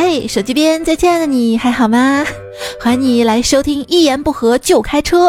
[0.00, 2.24] 嗨，手机边再见的你还好吗？
[2.80, 5.26] 欢迎你来收听《一言不合就开车》，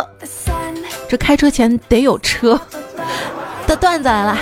[1.10, 2.62] 这开车前得有车
[3.66, 4.38] 的段子来了。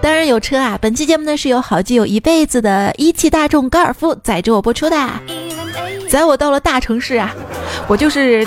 [0.00, 0.78] 当然有车啊！
[0.80, 5.10] 本期节目呢是由好基友一辈子的一汽大众高尔夫载着我播出的。
[6.08, 7.34] 载我到了大城市啊，
[7.88, 8.46] 我就是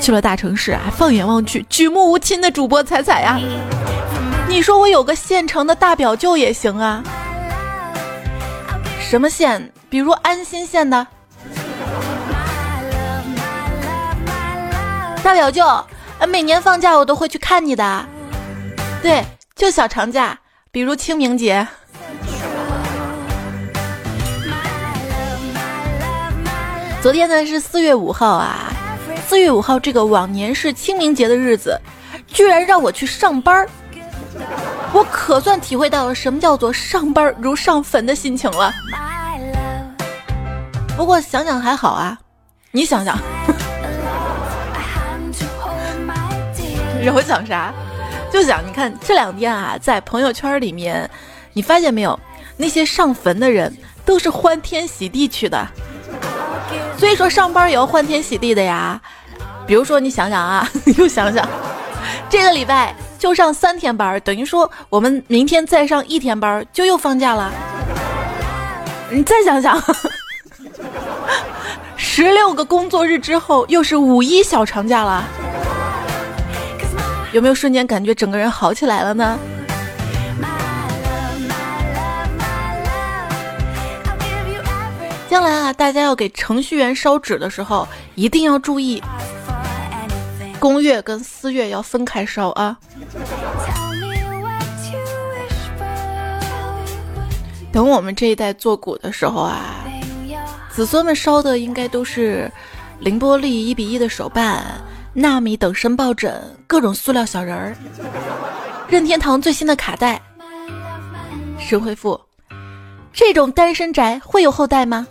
[0.00, 0.92] 去了大城市啊。
[0.96, 3.38] 放眼望去，举目无亲的主播彩彩呀，
[4.48, 7.04] 你说我有个现成的大表舅也行啊？
[9.00, 9.72] 什么现？
[9.90, 11.04] 比如安心县的
[15.22, 15.66] 大表舅，
[16.28, 18.06] 每年放假我都会去看你的。
[19.02, 19.24] 对，
[19.56, 20.38] 就小长假，
[20.70, 21.66] 比如清明节。
[27.02, 28.72] 昨天呢是四月五号啊，
[29.26, 31.78] 四月五号这个往年是清明节的日子，
[32.28, 33.66] 居然让我去上班，
[34.92, 38.72] 我可算体会到了什么叫做上班如上坟的心情了。
[41.00, 42.18] 不过想想还好啊，
[42.72, 43.16] 你想想，
[47.02, 47.72] 让我想啥？
[48.30, 51.10] 就想你看这两天啊，在朋友圈里面，
[51.54, 52.20] 你发现没有，
[52.58, 55.66] 那些上坟的人都是欢天喜地去的。
[56.98, 59.00] 所以说上班也要欢天喜地的呀。
[59.66, 61.48] 比如说你想想啊， 又想想，
[62.28, 67.50] 这个礼拜就上三天班，等于说我们明天再上一天班就又放假了。
[69.10, 69.82] 你再想想。
[71.96, 75.24] 十六个工作日之后，又是五一小长假了，
[77.32, 79.38] 有没有瞬间感觉整个人好起来了呢？
[85.28, 87.86] 将来啊，大家要给程序员烧纸的时候，
[88.16, 89.00] 一定要注意，
[90.58, 92.76] 公月跟私月要分开烧啊。
[97.72, 99.60] 等我们这一代做股的时候啊。
[100.72, 102.50] 子孙们烧的应该都是
[103.00, 104.64] 凌波丽一比一的手办、
[105.12, 107.76] 纳米等身抱枕、各种塑料小人儿、
[108.88, 110.20] 任天堂最新的卡带。
[111.58, 112.18] 神回复：
[113.12, 115.06] 这种单身宅会有后代吗？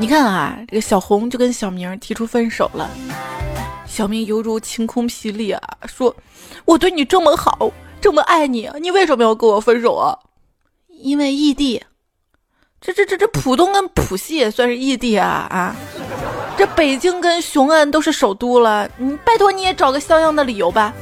[0.00, 2.90] 你看啊，这个小红就跟小明提出分手了。
[3.86, 6.14] 小明犹如晴空霹雳啊，说
[6.66, 7.70] ：“我对你这么好，
[8.00, 10.16] 这么爱你，你为什么要跟我分手啊？”
[11.00, 11.82] 因为异地。
[12.80, 15.76] 这这这这浦东跟浦西也算是异地啊啊！
[16.56, 20.92] 这北京跟雄安都是首都了，你拜托你也找个像样的理由吧。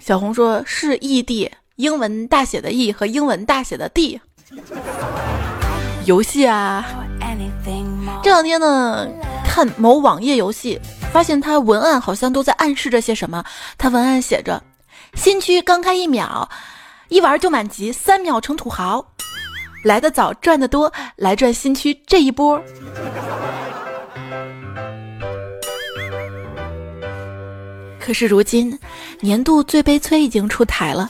[0.00, 4.18] 小红说是异地，英文大写的 E 和英文大写的 D。
[6.06, 6.84] 游戏啊，
[8.22, 9.06] 这两天呢
[9.44, 10.80] 看某网页游戏，
[11.12, 13.44] 发现它文案好像都在暗示着些什么。
[13.76, 14.62] 它文案写着：
[15.12, 16.48] 新区刚开一秒，
[17.08, 19.04] 一玩就满级，三秒成土豪。
[19.84, 22.60] 来的早赚得多，来赚新区这一波。
[28.00, 28.76] 可是如今，
[29.20, 31.08] 年度最悲催已经出台了。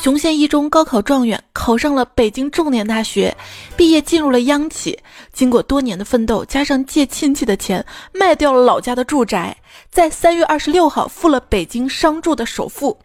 [0.00, 3.36] 雄县一中高考状元考上了北京重点大学，
[3.76, 4.98] 毕业进入了央企。
[5.32, 9.56] 经过多年的奋斗，加上借亲戚的钱卖掉了老家的住宅，
[9.90, 12.98] 在三月二十六号付了北京商住的首付。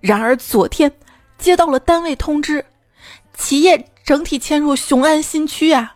[0.00, 0.90] 然而昨天
[1.38, 2.64] 接到了单位通知，
[3.36, 3.86] 企业。
[4.10, 5.94] 整体迁入雄安新区啊！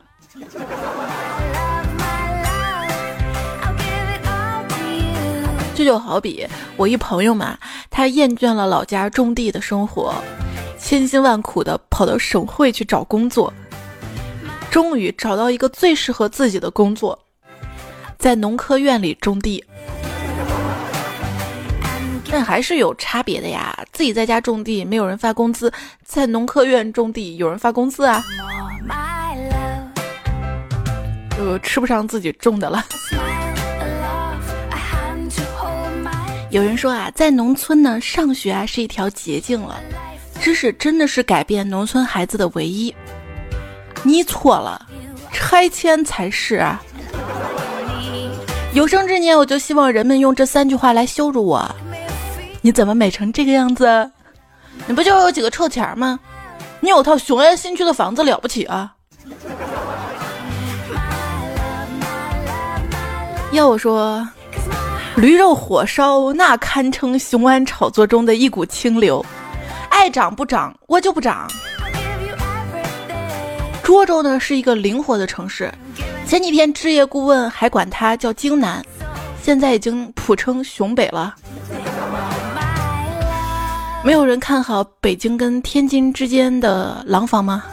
[5.75, 7.59] 这就好比我一朋友嘛，
[7.91, 10.15] 他厌倦了老家种地的生活，
[10.79, 13.53] 千辛万苦的跑到省会去找工作，
[14.71, 17.19] 终于找到一个最适合自己的工作，
[18.17, 19.65] 在农科院里种地。
[22.31, 23.77] 但还是有差别的呀！
[23.93, 25.69] 自己在家种地，没有人发工资；
[26.05, 28.23] 在农科院种地，有人发工资啊。
[31.37, 32.85] 就吃不上自己种的了。
[36.51, 39.81] 有人说啊，在农村呢，上学啊是一条捷径了，
[40.41, 42.95] 知识真的是改变农村孩子的唯一。
[44.03, 44.87] 你错了，
[45.33, 46.83] 拆迁才是啊！
[48.73, 51.75] 有生之年，我就希望人们用这三句话来羞辱我。
[52.65, 54.11] 你怎么美成这个样子？
[54.87, 56.19] 你不就有几个臭钱吗？
[56.81, 58.91] 你有套雄安新区的房子了不起啊？
[63.53, 64.27] 要我说，
[65.17, 69.23] 驴肉火烧那堪称雄安炒作中的一股清流，
[69.91, 71.47] 爱涨不涨我就不涨。
[73.83, 75.71] 涿州呢是一个灵活的城市，
[76.27, 78.83] 前几天置业顾问还管它叫京南，
[79.43, 81.35] 现在已经普称雄北了。
[84.05, 87.65] 没有人看好北京跟天津之间的廊坊吗？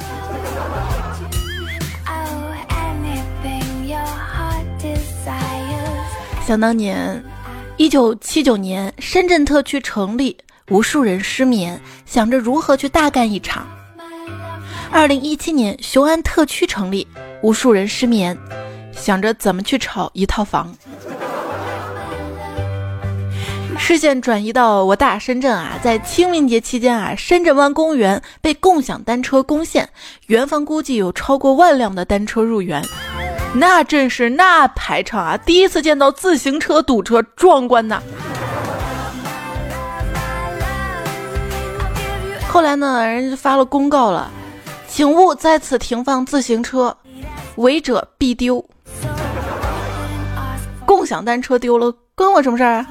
[6.47, 7.21] 想当年
[7.75, 10.37] 一九七九年深圳特区成立
[10.69, 13.67] 无数人失眠想着如何去大干一场。
[14.89, 17.05] 二零一七年雄安特区成立
[17.41, 18.37] 无数人失眠
[18.93, 20.73] 想着怎么去炒一套房。
[23.91, 29.89] 视线转移到我大深圳啊，在清明节期间啊，深圳湾公园被共享单车攻陷，
[30.27, 32.81] 园方估计有超过万辆的单车入园，
[33.53, 38.01] 那阵势那排场啊，第一次见到自行车堵车，壮观呐！
[42.47, 44.31] 后来呢，人家就发了公告了，
[44.87, 46.95] 请勿在此停放自行车，
[47.57, 48.65] 违者必丢。
[50.85, 52.87] 共享单车丢了，关我什么事儿啊？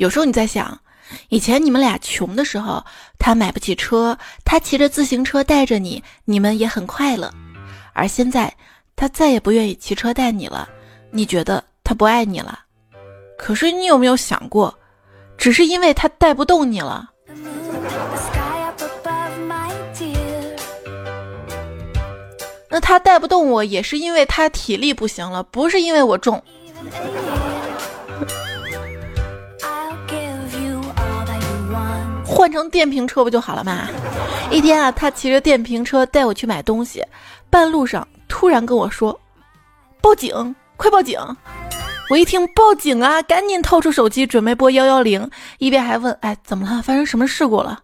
[0.00, 0.80] 有时候你在想，
[1.28, 2.82] 以前你们俩穷的时候，
[3.18, 4.16] 他买不起车，
[4.46, 7.30] 他骑着自行车带着你，你们也很快乐。
[7.92, 8.50] 而现在，
[8.96, 10.66] 他再也不愿意骑车带你了，
[11.10, 12.60] 你觉得他不爱你了？
[13.36, 14.74] 可是你有没有想过，
[15.36, 17.10] 只是因为他带不动你了？
[22.70, 26.42] 那他带不动我，也是因为他体力不行了，不是因为我重。
[32.30, 33.88] 换成电瓶车不就好了吗？
[34.52, 37.04] 一天啊，他骑着电瓶车带我去买东西，
[37.50, 39.18] 半路上突然跟我说
[40.00, 41.18] ：“报警，快报警！”
[42.08, 45.28] 我一听报警啊，赶紧掏出手机准备拨幺幺零，
[45.58, 46.80] 一边还问：“哎，怎么了？
[46.82, 47.80] 发生什么事故了？”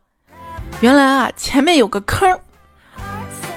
[0.80, 2.38] 原来啊，前面有个坑，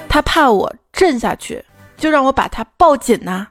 [0.08, 1.64] 他怕我震下去，
[1.96, 3.46] 就让我把他抱紧呐。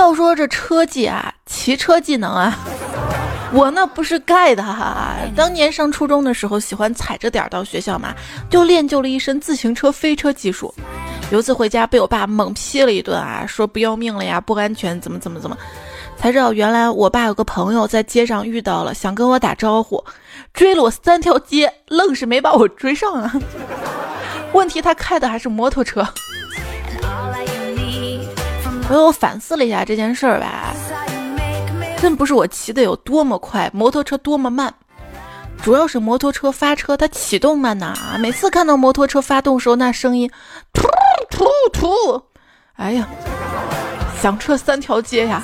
[0.00, 2.58] 要说这车技啊，骑车技能啊，
[3.52, 5.14] 我那不是盖的哈。
[5.36, 8.14] 当年上初中的时候，喜欢踩着点儿到学校嘛，
[8.48, 10.74] 就练就了一身自行车飞车技术。
[11.30, 15.56] 有次回家被我爸猛批了一顿啊，说不要命了呀，不安全，怎么怎么怎么。
[16.16, 20.02] 才知道原来我爸有个朋友在街上遇到了，想跟我打招呼，
[20.54, 23.32] 追了我三条街，愣是没把我追上啊。
[24.54, 26.06] 问题他开的还是摩托车。
[28.98, 30.74] 我反思了一下这件事儿吧，
[32.00, 34.72] 真不是我骑的有多么快，摩托车多么慢，
[35.62, 37.94] 主要是摩托车发车它启动慢呐。
[38.18, 40.30] 每次看到摩托车发动时候那声音，
[40.72, 40.88] 突
[41.30, 42.22] 突突，
[42.74, 43.08] 哎呀，
[44.20, 45.42] 响彻三条街呀。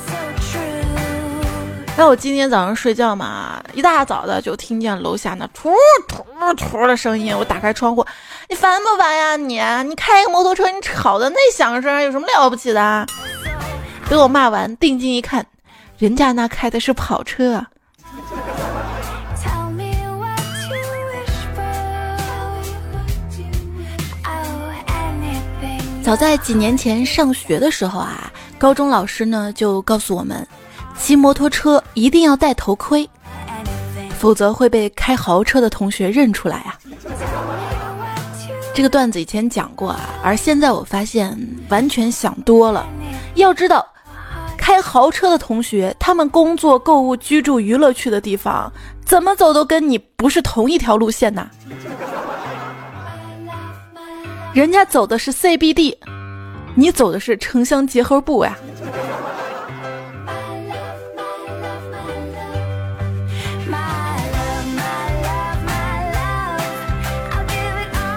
[1.98, 5.72] 那我今天早上睡觉嘛，一大早的就听见楼下那突
[6.06, 6.22] 突
[6.54, 8.04] 突的声音，我打开窗户，
[8.50, 9.58] 你烦不烦呀你？
[9.88, 13.06] 你开个摩托车，你吵的那响声，有什么了不起的？
[14.10, 15.44] 等我骂完，定睛一看，
[15.96, 17.64] 人家那开的是跑车。
[26.04, 30.46] 早在几年前上学的时候啊，高中老师呢就告诉我们，
[30.98, 33.08] 骑摩托车一定要戴头盔，
[34.18, 36.78] 否则会被开豪车的同学认出来啊。
[38.74, 41.38] 这个段子以前讲过啊，而现在我发现
[41.68, 42.86] 完全想多了。
[43.34, 43.86] 要知道。
[44.58, 48.72] 开豪车的同学，他们工作、购物、居住、娱乐去的地方，
[49.04, 51.48] 怎么走都跟你不是同一条路线呐。
[54.52, 55.96] 人家走的是 CBD，
[56.74, 58.58] 你走的是城乡结合部呀。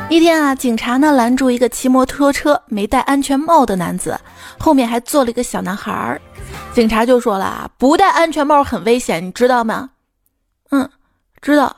[0.09, 4.19] 一天啊，警察呢拦住一个骑摩托车没戴安全帽的男子，
[4.57, 6.19] 后面还坐了一个小男孩儿。
[6.73, 9.91] 警察就说了，不戴安全帽很危险，你知道吗？
[10.71, 10.89] 嗯，
[11.41, 11.75] 知道。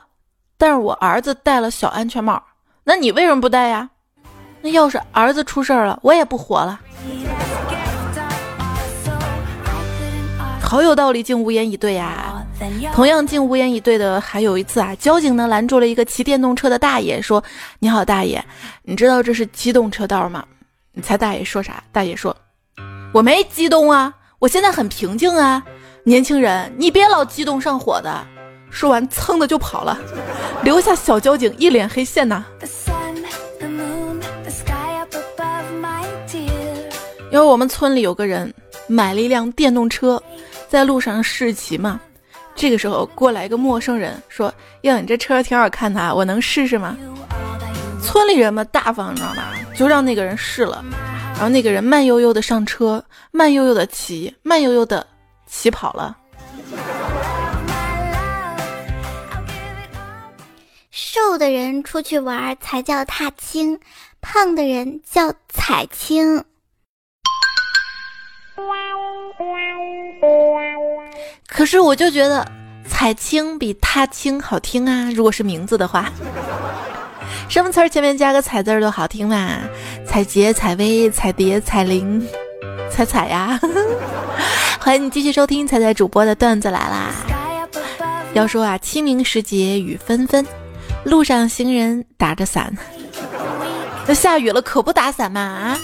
[0.56, 2.42] 但是我儿子戴了小安全帽，
[2.84, 3.90] 那你为什么不戴呀？
[4.62, 6.80] 那要是儿子出事儿了，我也不活了。
[10.64, 12.42] 好有道理，竟无言以对呀。
[12.94, 17.42] 同样竟无言以对的还有一次啊，交警呢拦住了一个骑电动车的大爷，说
[17.80, 18.42] ：“你好，大爷，
[18.82, 20.44] 你知道这是机动车道吗？”
[20.94, 21.82] 你猜大爷说啥？
[21.92, 22.34] 大爷说
[23.12, 25.62] ：“我没激动啊。”我现在很平静啊，
[26.04, 28.26] 年轻人，你别老激动上火的。
[28.70, 29.98] 说完，噌的就跑了，
[30.64, 32.44] 留下小交警一脸黑线呐。
[37.30, 38.52] 因为我们村里有个人
[38.86, 40.22] 买了一辆电动车，
[40.72, 42.00] 在路上试骑嘛。
[42.54, 44.50] 这个时候过来一个陌生人说
[44.84, 46.96] ：“哟，你这车挺好看的，我能试试吗？”
[48.02, 49.48] 村里人嘛大方，你知道吗？
[49.76, 50.82] 就让那个人试了。
[51.34, 55.06] 然后那个人慢悠悠的上车，慢悠悠的骑，慢悠悠的
[55.46, 56.16] 骑跑了。
[60.90, 63.78] 瘦的人出去玩才叫踏青，
[64.22, 66.42] 胖的人叫踩青。
[71.46, 72.46] 可是我就觉得
[72.88, 75.10] 踩青比踏青好听啊！
[75.14, 76.10] 如果是名字的话，
[77.48, 79.58] 什么词儿前面加个彩字儿都好听嘛？
[80.06, 82.26] 彩杰、彩薇、彩蝶、彩铃、
[82.90, 83.60] 彩彩呀！
[84.80, 87.10] 欢迎你继续收听彩彩主播的段子来啦！
[88.32, 90.44] 要说啊，清明时节雨纷纷，
[91.04, 92.76] 路上行人打着伞。
[94.06, 95.78] 那下雨了可不打伞嘛啊！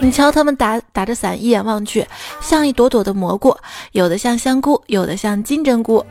[0.00, 2.06] 你瞧他们打打着伞，一眼望去，
[2.40, 3.56] 像一朵朵的蘑菇，
[3.92, 6.04] 有的像香菇，有的像金针菇，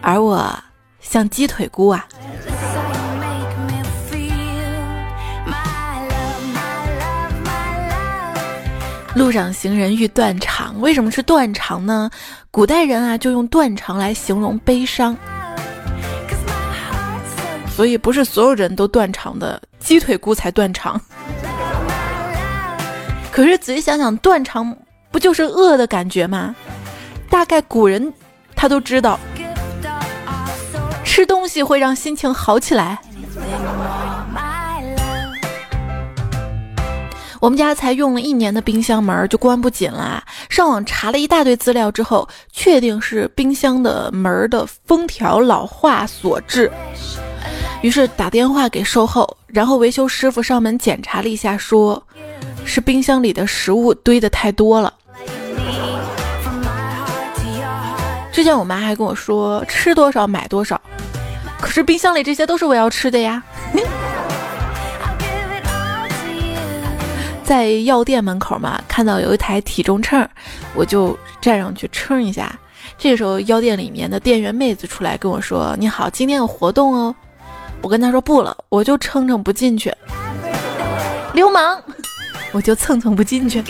[0.00, 0.56] 而我
[1.00, 2.06] 像鸡腿菇啊！
[9.14, 12.08] 路上行人欲断肠，为什么是断肠呢？
[12.52, 15.16] 古代人啊，就用断肠来形容悲伤，
[17.74, 21.00] 所以不是所有人都断肠的，鸡腿菇才断肠。
[23.32, 24.76] 可是仔细想想，断肠
[25.10, 26.54] 不就是饿的感觉吗？
[27.30, 28.12] 大概古人
[28.54, 29.18] 他都知道，
[31.06, 32.98] 吃东西会让心情好起来。
[37.40, 46.70] 我们家才用了一年的冰箱门就关不紧了，上网查了一大堆资料之后，确定是冰箱的门的封条老化所致。
[47.82, 52.02] 于是打电话给售后，然后维修师傅上门检查了一下，说。
[52.64, 54.92] 是冰箱里的食物堆的太多了。
[58.30, 60.78] 之前我妈还跟我说吃多少买多少，
[61.62, 63.42] 可是冰箱里这些都是我要吃的呀。
[67.48, 70.28] 在药店门口嘛，看到有一台体重秤，
[70.74, 72.54] 我就站上去称一下。
[72.98, 77.14] 这个时候，药店里面的店员妹子出来跟我说：“你好，今天有活动哦。”
[77.80, 79.90] 我跟她说不了，我就称称不进去，
[81.32, 81.82] 流氓。
[82.52, 83.64] 我就蹭蹭不进去。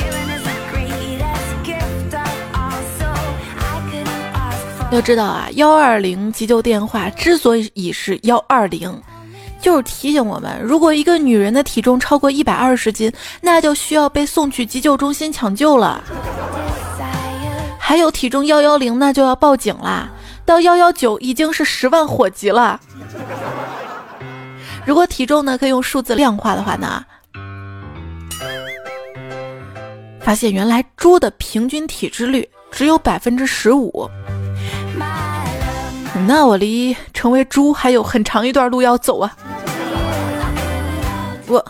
[4.91, 9.01] 要知道啊，幺二零急救电话之所以是幺二零，
[9.61, 16.03] 就是提醒我们，如果一个女人的体重超过一百二十斤，那就需要被送去急救中心抢救了。
[17.79, 20.09] 还有体重幺幺零，那就要报警啦。
[20.45, 22.81] 到幺幺九已经是十万火急了。
[24.87, 27.05] 如果体重呢可以用数字量化的话呢？
[30.21, 34.09] 发现原来猪的平均体脂率只有百分之十五，
[36.29, 39.35] 那我离成为猪还有很长一段路要走啊！
[41.47, 41.65] 我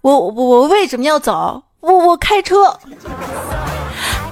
[0.00, 1.60] 我我我为什么要走？
[1.80, 2.78] 我我开车。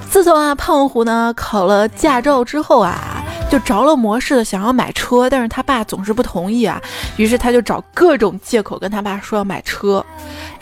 [0.09, 6.81] 自从啊胖虎呢考了驾照之后啊，就着了魔似的想要买车，但是他爸总是不同意啊，
[7.17, 10.03] 于是他就找各种借口跟他爸说要买车，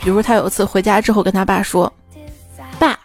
[0.00, 1.90] 比如他有一次回家之后跟他爸说。
[2.80, 2.98] 爸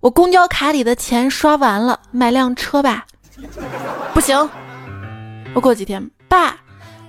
[0.00, 3.06] 我公交卡里的钱刷完了，买辆车吧。
[4.12, 4.50] 不行，
[5.54, 6.10] 我过几天。
[6.28, 6.56] 爸，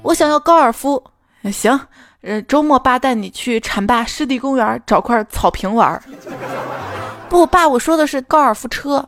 [0.02, 1.04] 我想要高尔夫。
[1.52, 1.80] 行，
[2.22, 6.02] 呃，周末爸带你去浐灞湿地公园找块草坪玩。
[7.28, 9.04] 不，爸，我说的是高尔夫车。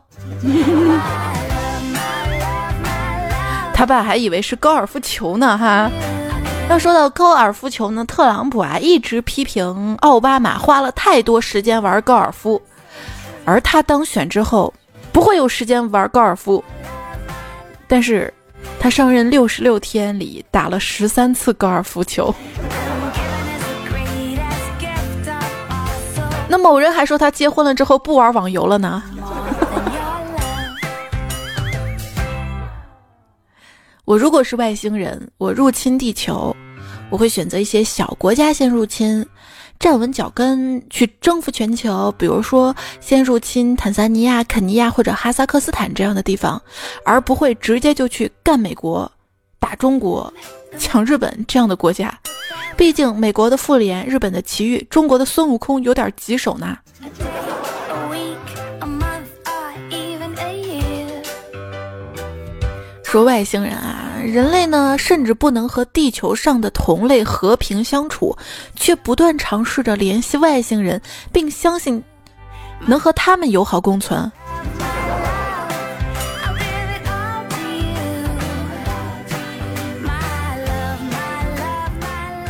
[3.72, 5.88] 他爸还以为是高尔夫球呢，哈。
[6.68, 12.60] 要说到高尔夫球呢，特朗普啊一直批评奥巴马花了太多时间玩高尔夫。
[13.44, 14.74] 而他当选之后，
[15.12, 16.62] 不会有时间玩高尔夫。
[17.86, 18.32] 但是，
[18.80, 22.34] 他上任六十六天里打了十三次高尔夫球。
[26.48, 29.02] 那某人还说他结婚了之后不玩网游了呢。
[34.06, 36.56] 我如果是外星人，我入侵地球，
[37.10, 39.26] 我会选择一些小国家先入侵。
[39.78, 46.60] 站稳脚跟去征服全球，比如说先入侵坦桑尼亚、肯尼亚或者哈萨克斯坦这样的地方，
[47.04, 49.10] 而不会直接就去干美国、
[49.60, 50.32] 打中国、
[50.78, 52.12] 抢日本这样的国家。
[52.76, 56.76] 毕竟美国的妇联、日本的奇遇、中国的孙悟空有点棘手呢。
[63.04, 64.07] 说外星人啊。
[64.24, 68.36] 人类呢，甚至不能和地球上的同类和平相处，
[68.76, 71.00] 却不断尝试着联系外星人，
[71.32, 72.02] 并相信
[72.86, 74.30] 能和他们友好共存。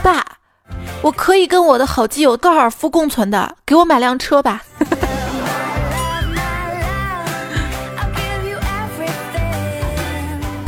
[0.02, 0.24] 爸，
[1.02, 4.62] 我可以跟我的好基友高尔夫共存的，给我买辆车吧。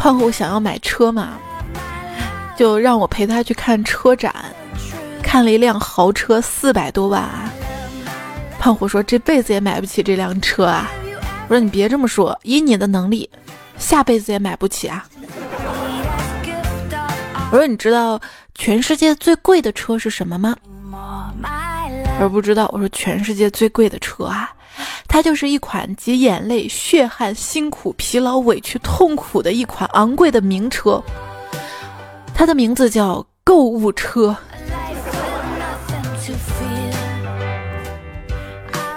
[0.01, 1.39] 胖虎想要买车嘛，
[2.57, 4.35] 就让我陪他去看车展，
[5.23, 7.53] 看了一辆豪车，四百多万啊。
[8.59, 10.91] 胖虎说这辈子也买不起这辆车啊。
[11.49, 13.29] 我说你别这么说，以你的能力，
[13.77, 15.05] 下辈子也买不起啊。
[17.53, 18.19] 我说你知道
[18.55, 20.57] 全世界最贵的车是什么吗？
[22.19, 22.71] 而不知道。
[22.73, 24.51] 我说全世界最贵的车啊，
[25.09, 31.03] 它就是一款集眼泪、血汗、辛苦、疲劳、委屈、痛苦的一款昂贵的名车。
[32.35, 34.37] 它的名字叫购物车。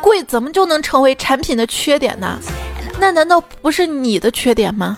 [0.02, 2.38] 贵怎么就能成为产品的缺点呢？
[3.00, 4.98] 那难道不是你的缺点吗？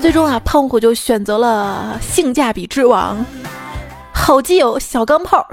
[0.00, 3.24] 最终啊，胖虎就选择了性价比之王，
[4.12, 5.46] 好基友小钢炮，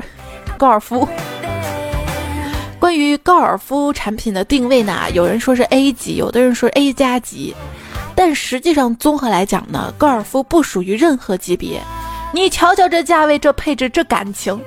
[0.58, 1.08] 高尔夫。
[2.80, 7.54] 关于高尔夫产品的定位呢，有人说是 A 级，有的人说 A 加级，
[8.16, 11.82] 但实际上综合来讲呢，高尔夫不属于任何级别。
[12.34, 14.60] 你瞧瞧这价位、这配置、这感情，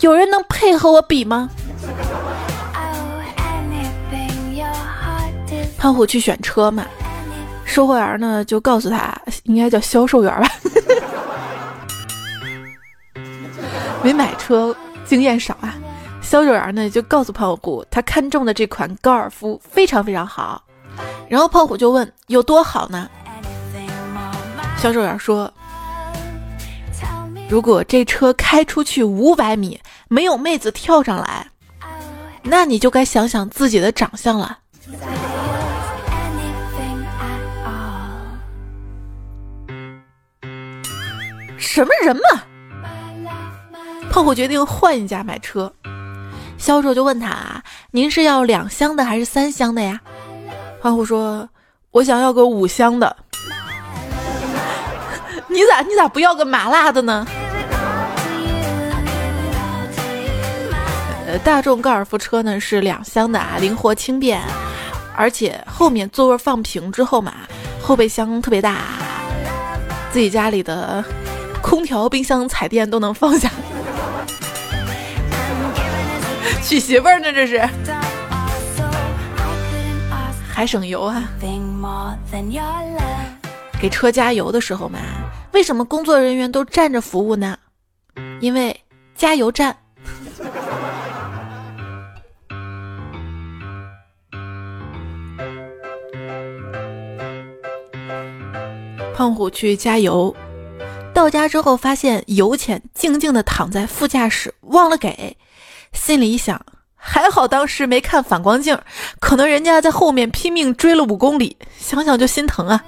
[0.00, 1.48] 有人能配和我比吗？
[5.78, 6.84] 胖虎去选车嘛。
[7.64, 10.50] 售货员呢就告诉他，应该叫销售员吧，
[14.02, 15.74] 没买车经验少啊。
[16.30, 20.62] 销售员呢就告诉胖虎，他看中的这款高尔夫非常非常好。
[21.28, 23.10] 然后胖虎就问有多好呢？
[24.78, 25.52] 销售员说，
[27.48, 31.48] 如果这车开出去五百米没有妹子跳上来，
[32.44, 34.56] 那你就该想想自己的长相了。
[41.58, 42.22] 什么人嘛！
[44.12, 45.72] 胖虎决定换一家买车，
[46.60, 49.98] 销售就问他：“您是要两箱的还是三箱的呀？”
[50.78, 51.48] 欢虎说
[51.90, 53.16] ：“我想要个五箱的。
[55.48, 57.26] ”你咋你咋不要个麻辣的呢？
[61.26, 64.38] 呃，大众高尔夫车呢是两厢的啊，灵活轻便，
[65.16, 67.32] 而且后面座位放平之后嘛，
[67.80, 68.80] 后备箱特别大，
[70.12, 71.02] 自己家里的。
[71.62, 73.50] 空调、冰箱、彩电都能放下，
[76.62, 77.32] 娶媳妇儿呢？
[77.32, 77.58] 这是，
[80.48, 81.24] 还省油啊！
[83.80, 84.98] 给车加油的时候嘛，
[85.52, 87.58] 为什么工作人员都站着服务呢？
[88.40, 88.78] 因为
[89.16, 89.76] 加油站。
[99.16, 100.34] 胖虎去加油。
[101.12, 105.36] 到家之后，发现油钱静静的躺在副驾驶，忘了给。
[105.92, 106.60] 心里一想，
[106.96, 108.78] 还好当时没看反光镜，
[109.20, 112.82] 可能人家在后面拼命追了五公里，想想就心疼啊。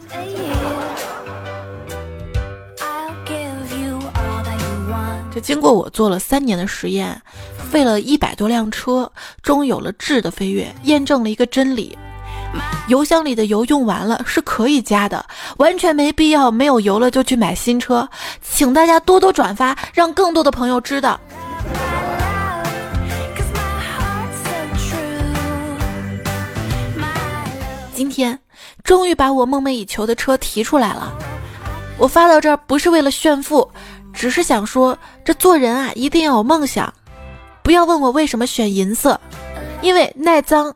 [5.34, 7.20] 这经过我做了三年的实验，
[7.70, 9.10] 费了一百多辆车，
[9.42, 11.96] 终有了质的飞跃，验证了一个真理。
[12.88, 15.24] 油箱里的油用完了是可以加的，
[15.56, 18.06] 完全没必要没有油了就去买新车。
[18.42, 21.18] 请大家多多转发，让更多的朋友知道。
[28.02, 28.36] 今天
[28.82, 31.16] 终于把我梦寐以求的车提出来了。
[31.96, 33.70] 我发到这儿不是为了炫富，
[34.12, 36.92] 只是想说，这做人啊一定要有梦想。
[37.62, 39.20] 不要问我为什么选银色，
[39.82, 40.74] 因为耐脏。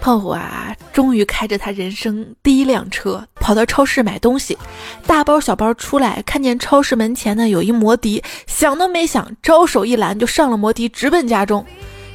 [0.00, 0.67] 胖虎啊，
[0.98, 4.58] 终于开着他人生第一辆车跑到超市买东西，
[5.06, 11.64] 大包小包出来，看见超市门前呢有一摩的，想都没想，招手一拦就上了摩的，直奔家中。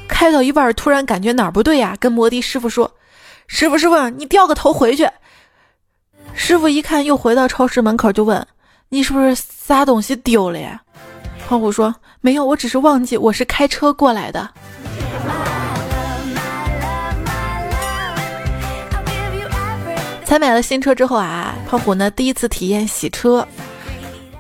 [0.05, 2.93] 开到一半，突然感觉哪儿不对呀，跟摩的师傅说
[3.47, 5.07] ：“师傅，师傅，你掉个头回去。”
[6.35, 8.45] 师傅一看，又回到超市门口，就问
[8.91, 10.81] ：“你是不是啥东西丢了呀？”
[11.47, 14.49] 胖虎说：“没有，我只是忘记我是开车过来的。”
[20.33, 23.47] 才买了新车之后啊，胖虎呢第一次体验洗车，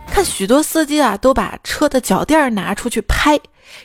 [0.07, 3.39] 看许多司机啊都把车的脚垫拿出去拍，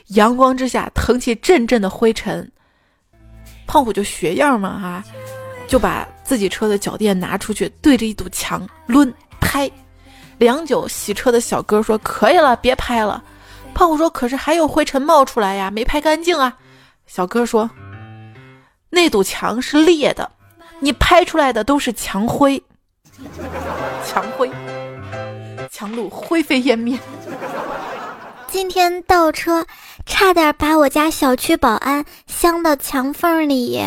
[0.07, 2.51] 阳光之下腾起阵阵的灰尘，
[3.67, 5.03] 胖虎就学样嘛哈，
[5.67, 9.69] 就把自己车的脚垫拿出去对着一堵墙抡拍，
[10.39, 13.23] 良久，洗车的小哥说可以了，别拍了。
[13.75, 16.57] 胖虎说可是还有灰尘冒出来呀，没拍干净啊。
[17.05, 17.69] 小哥说
[18.89, 20.27] 那堵墙是裂的。
[20.79, 22.61] 你拍出来的都是墙灰，
[24.05, 24.49] 墙灰，
[25.69, 26.97] 墙路灰飞烟灭。
[28.47, 29.65] 今天倒车，
[30.05, 33.81] 差点把我家小区保安镶到墙缝里。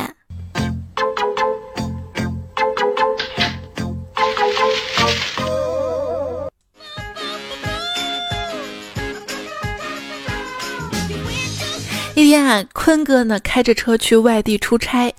[12.14, 15.12] 一天啊，坤哥呢开着车去外地出差，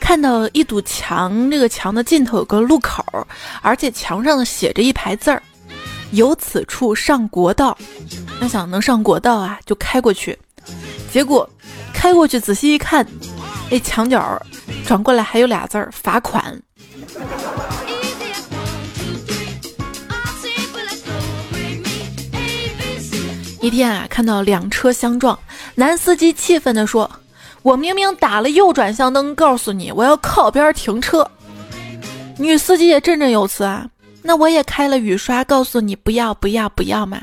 [0.00, 3.04] 看到一堵墙，这个墙的尽头有个路口，
[3.60, 5.42] 而且墙上呢写着一排字儿
[6.12, 7.76] ：“由此处上国道。”
[8.40, 10.38] 那想能上国道啊，就开过去。
[11.12, 11.48] 结果
[11.92, 13.06] 开过去仔细一看，
[13.70, 14.40] 那墙角
[14.86, 16.58] 转过来还有俩字儿：“罚款。”
[23.60, 25.38] 一天啊，看到两车相撞，
[25.78, 27.08] 男司机气愤地说
[27.62, 31.24] ：“我明明打了右转向灯，告诉你我要靠边停车。”
[32.36, 33.86] 女司机也振振有词啊
[34.20, 37.20] ：“那我也开了雨刷，告诉你不要不要不要嘛。”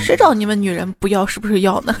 [0.00, 1.26] 谁找你们女人不要？
[1.26, 1.94] 是不是要呢？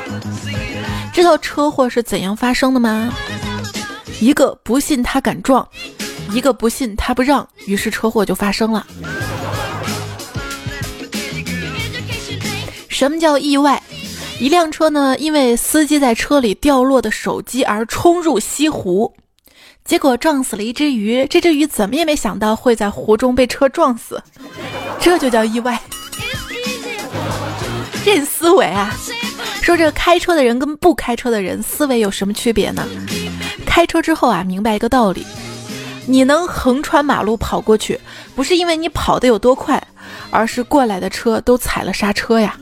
[1.10, 3.10] 知道车祸是怎样发生的吗？
[4.20, 5.66] 一个不信他敢撞，
[6.30, 8.86] 一个不信他不让，于是车祸就发生了。
[13.02, 13.82] 什么叫意外？
[14.38, 19.12] 一辆车呢，因为司机在车里掉落的手机而冲入西湖，
[19.84, 21.26] 结果撞死了一只鱼。
[21.28, 24.22] 这只鱼怎么也没想到会在湖中被车撞死，
[25.00, 25.76] 这就叫意外。
[28.04, 28.94] 这思维啊，
[29.62, 32.86] 说这开车的人跟不开车的人思维有什么区别呢？
[33.66, 35.26] 开车之后啊，明白一个道理：
[36.06, 37.98] 你能横穿马路跑过去，
[38.36, 39.84] 不是因为你跑得有多快，
[40.30, 42.56] 而是过来的车都踩了刹车呀。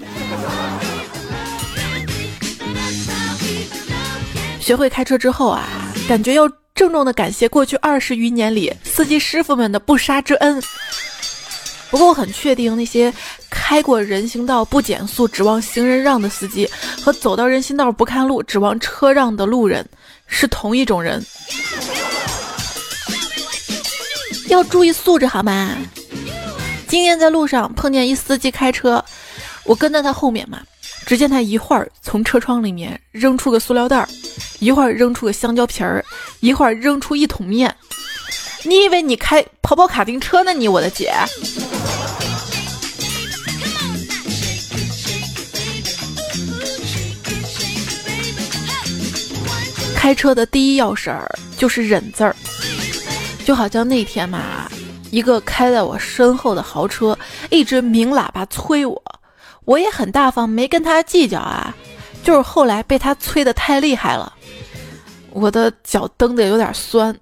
[4.61, 5.69] 学会开车之后啊，
[6.09, 10.63] 感觉要郑重的感谢过去二十余年里司机师傅们的不杀之恩。
[11.91, 13.13] 不过我很确定，那些
[13.51, 16.71] 开过人行道不减速指望行人让的司机，
[17.03, 19.85] 和走到人行道不看路指望车让的路人
[20.29, 21.21] 是同一种人。
[24.47, 25.77] 要注意素质好吗？
[26.90, 29.03] 今天在路上碰见一司机开车，
[29.62, 30.61] 我跟在他后面嘛。
[31.07, 34.09] 只见他一会儿从车窗里面扔出个塑料袋儿，
[34.59, 36.05] 一会儿扔出个香蕉皮儿，
[36.40, 37.72] 一会儿扔出一桶面。
[38.64, 40.53] 你以为你开跑跑卡丁车呢？
[40.53, 41.12] 你我的姐！
[49.94, 52.35] 开车的第一要事儿就是忍字儿，
[53.44, 54.68] 就好像那天嘛，
[55.11, 57.18] 一个开在我身后的豪车
[57.51, 59.03] 一直鸣喇叭催我。
[59.64, 61.75] 我也很大方，没跟他计较啊，
[62.25, 64.33] 就是后来被他催得太厉害了，
[65.31, 67.14] 我的脚蹬的有点酸。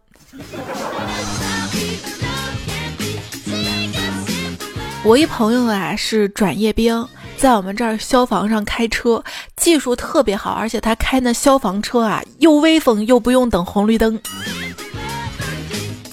[5.04, 9.22] 我一朋友啊是转业兵，在我们这儿消防上开车，
[9.56, 14.18] 技术特别好，而且他开那消防车啊又威风又不用等红绿灯。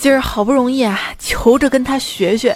[0.06, 2.56] 今儿好不容易啊，求着跟他学学。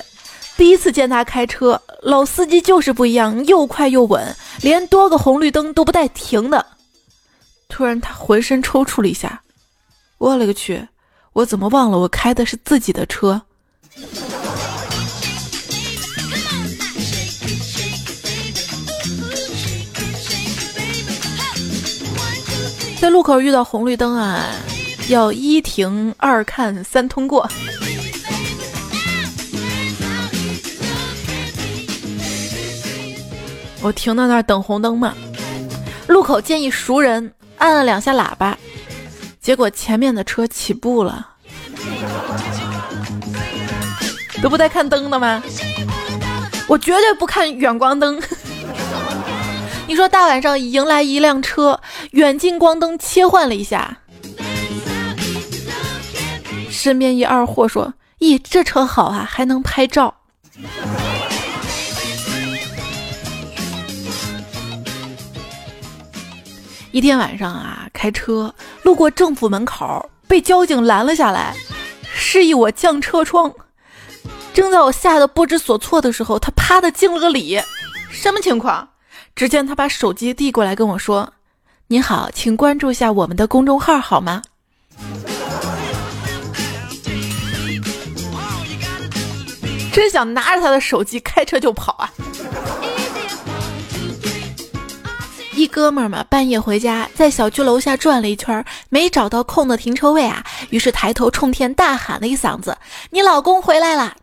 [0.55, 6.63] 第一次见他开车，老司机就是不一样，又快又稳，连多个红绿灯都不带停的。
[7.67, 9.41] 突然，他浑身抽搐了一下。
[10.19, 10.87] 我勒个去！
[11.33, 13.41] 我怎么忘了我开的是自己的车？
[23.01, 24.45] 在路口遇到红绿灯啊，
[25.09, 27.49] 要一停二看三通过。
[33.81, 35.15] 我停到那儿等红灯嘛，
[36.07, 38.55] 路口见一熟人，按了两下喇叭，
[39.41, 41.27] 结果前面的车起步了，
[44.43, 45.41] 都不带看灯的吗？
[46.67, 48.21] 我绝对不看远光灯。
[49.87, 51.79] 你说大晚上迎来一辆车，
[52.11, 53.97] 远近光灯切换了一下，
[56.79, 60.15] 身边一二货说：“咦，这车好啊，还能拍照。”
[66.91, 71.53] 一天晚上啊，开车路过政府门口，被交警拦了下来，
[72.01, 73.53] 示意我降车窗。
[74.53, 77.61] 正在我吓得不知所措的时候，他啪的敬了个礼。
[78.09, 78.87] 什么情况？
[79.35, 81.33] 只见他把手机递过来跟我说
[81.87, 84.41] ：“你好，请关注一下我们的公众号好吗？”
[89.91, 92.11] 真想拿着他的手机开车就跑啊！
[95.53, 102.77] 一哥们儿嘛，半夜回家，在小区楼下转了一圈，没找到空的停车位啊，于是抬头冲天大喊了一嗓子
[103.11, 104.15] ：“你老公回来了！”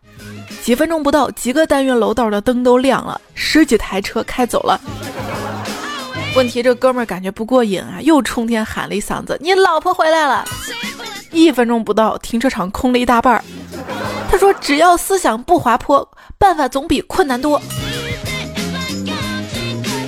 [0.64, 4.81] 几分钟不到，几个单元楼道的灯都亮了，十几台车开走了。
[6.37, 10.44] 问题这哥们儿感觉不过瘾啊，又冲天喊了一嗓子：“你老婆回来了！”
[11.33, 13.42] 一分钟不到，停车场空了一大半儿。
[14.31, 17.59] 他说：“只要思想不滑坡，办法总比困难多。”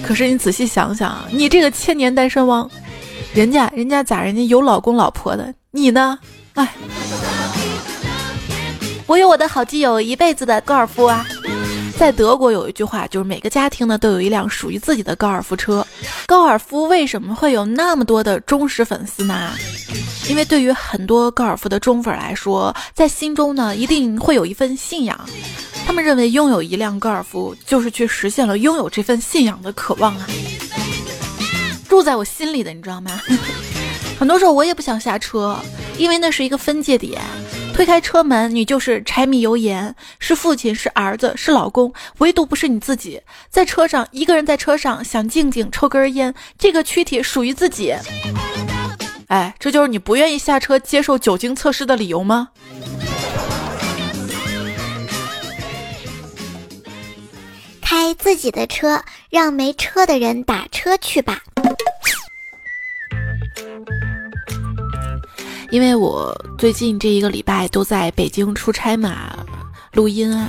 [0.05, 2.71] 可是你仔细想想，你这个千年单身汪，
[3.33, 6.19] 人家人家咋人家有老公老婆的，你呢？
[6.53, 6.75] 哎，
[9.07, 11.25] 我有我的好基友，一辈子的高尔夫啊。
[11.99, 15.85] 在德国有一句话，就是每个家庭呢都有一辆属于自己的高尔夫车。
[16.27, 19.51] 高尔夫为什么会有那么多的忠实粉丝呢？
[20.31, 25.19] 因为对于很多高尔夫的忠粉来说，在心中呢一定会有一份信仰。
[25.85, 30.27] 他们认为拥有一辆高尔夫就是去实现了拥有这份信仰的渴望啊，
[31.89, 33.21] 住在我心里的，你知道吗？
[34.21, 35.59] 很多时候我也不想下车，
[35.99, 37.21] 因为那是一个分界点。
[37.79, 43.23] 推开车门，你就是柴米油盐，是父亲，是儿子，是老公，唯独不是你自己。
[43.51, 47.95] 在车上，一个人在车上想静静抽根烟，这个躯体属于自己。
[49.29, 52.49] 哎，这就是你不愿意下车接受酒精测试的理由吗？
[57.81, 61.41] 开自己的车，让没车的人打车去吧。
[65.71, 69.45] 因为我最近这一个礼拜都在北京出差嘛，
[69.93, 70.49] 录音啊，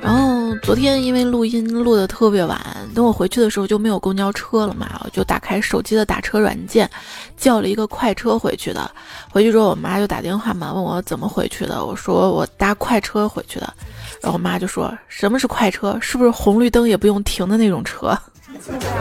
[0.00, 2.58] 然后昨天因为录音录的特别晚，
[2.94, 6.88] 等我回去的时候就没有公交车了嘛，我就打开手机的打车软件，
[7.36, 8.90] 叫了一个快车回去的。
[9.30, 13.74] 回去之后，我妈就打电话嘛，问我怎么回去的，我说我搭快车回去的，
[14.22, 15.98] 然后我妈就说什么是快车？
[16.00, 18.18] 是不是红绿灯也不用停的那种车？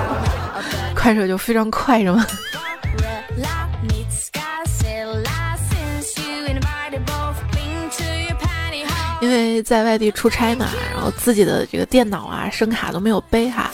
[0.94, 2.28] 快车就非常快是吗？
[9.36, 13.70] 因为在外地出差嘛，然后自己的这个电脑啊、声卡都没有背哈，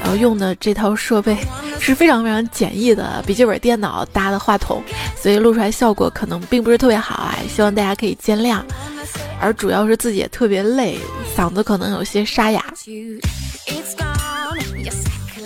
[0.00, 1.36] 然后用的这套设备
[1.78, 4.82] 是非常非常简易的笔记本电脑搭的话筒，
[5.16, 8.60] 所以录出来效果可能并不是特别好啊，希望大家可以见谅。
[9.40, 10.98] 而主要是自己也特别累，
[11.36, 12.64] 嗓子可能有些沙哑。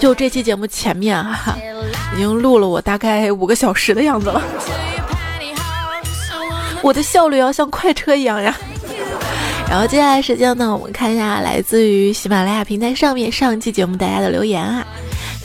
[0.00, 1.54] 就这期节目前面哈，
[2.14, 4.42] 已经录了我大概五个小时的样子了，
[6.82, 8.56] 我的效率要像快车一样呀。
[9.70, 14.84] 然后接下来时间呢，我们看一下来自于喜马拉雅平台上面上期节目大家的留言啊。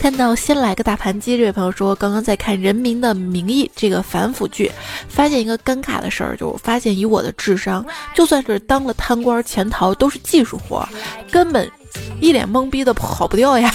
[0.00, 4.68] 看到先来个大盘鸡，这位朋友说，刚刚在看《人民的名义》这个反腐剧，
[5.08, 7.86] 发现一个尴尬的事儿，就发现以我的智商，
[8.16, 10.86] 就算是当了贪官潜逃都是技术活，
[11.30, 11.70] 根本
[12.20, 13.72] 一脸懵逼的跑不掉呀。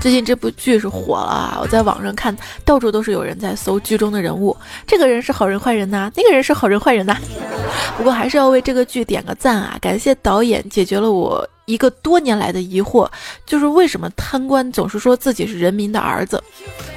[0.00, 1.58] 最近这部剧是火了啊！
[1.60, 4.56] 我在网上看到处都是有人在搜剧中的人物，
[4.86, 7.16] 这个人是好人坏人呐，那个人是好人坏人呐。
[7.98, 9.76] 不过还是要为这个剧点个赞啊！
[9.80, 13.08] 感谢导演解决了我一个多年来的疑惑，
[13.44, 16.42] 就是为什么贪官总是说自己是人民的儿子？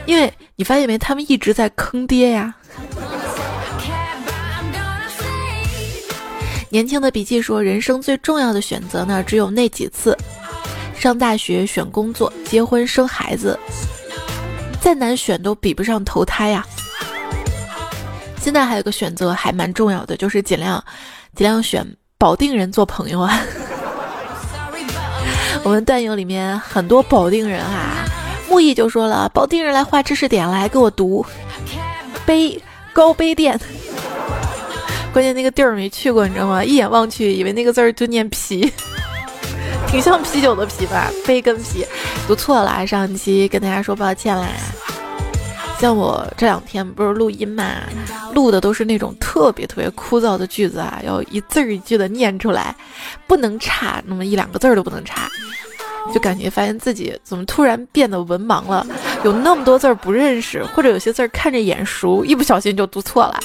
[0.05, 2.53] 因为你发现没，他们一直在坑爹呀。
[6.69, 10.15] 年轻的笔记说，人生最重要的选择呢，只有那几次。
[11.01, 13.57] 上大学、选工作、结婚、生孩子，
[14.79, 16.63] 再难选都比不上投胎呀。
[18.39, 20.83] 现在还有个选择还蛮重要的，就是尽量
[21.35, 21.83] 尽量选
[22.19, 23.41] 保定人做朋友啊。
[25.65, 28.05] 我们段友里面很多保定人啊，
[28.47, 31.25] 木易就说了，保定人来画知识点来给我读
[32.27, 32.61] 碑
[32.93, 33.59] 高碑店，
[35.11, 36.63] 关键那个地儿没去过，你知道吗？
[36.63, 38.71] 一眼望去，以为那个字儿就念皮。
[39.91, 41.85] 挺像啤酒的啤吧，杯跟啤，
[42.25, 42.87] 读错了。
[42.87, 44.47] 上一期跟大家说抱歉啦。
[45.81, 47.65] 像我这两天不是录音嘛，
[48.33, 52.73] 录的都是那种特别特别枯燥的句子啊，要一字一句的念出来，
[53.27, 55.29] 不能差那么一两个字儿都不能差，
[56.13, 58.87] 就感觉发现自己怎么突然变得文盲了，
[59.25, 63.37] 有那么多字儿不认识，或者有些字儿看着眼熟，一不小心就读错了。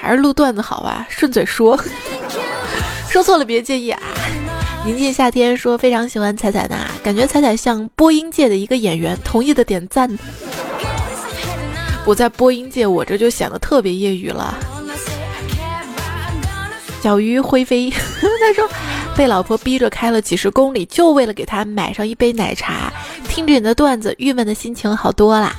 [0.00, 1.78] 还是录段子好吧，顺嘴说。
[3.12, 4.00] 说错了别介意啊！
[4.86, 10.08] 宁静夏天说非常喜欢彩彩的，感觉彩彩像播音界的一个演员，同意的点赞。
[12.06, 14.56] 我在播音界，我这就显得特别业余了。
[17.02, 18.66] 小鱼灰飞， 他说
[19.14, 22.90] 被老婆逼着开了几十公里，就为了给他买上一杯奶茶。
[23.28, 25.54] 听着你的段子，郁闷的心情好多啦。